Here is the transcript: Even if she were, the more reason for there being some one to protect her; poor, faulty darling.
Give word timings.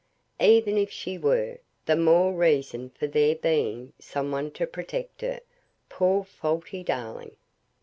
Even 0.39 0.79
if 0.79 0.89
she 0.89 1.19
were, 1.19 1.59
the 1.85 1.95
more 1.95 2.33
reason 2.33 2.89
for 2.89 3.05
there 3.05 3.35
being 3.35 3.93
some 3.99 4.31
one 4.31 4.49
to 4.49 4.65
protect 4.65 5.21
her; 5.21 5.41
poor, 5.89 6.23
faulty 6.23 6.81
darling. 6.81 7.35